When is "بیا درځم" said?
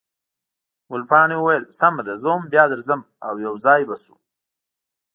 2.53-3.01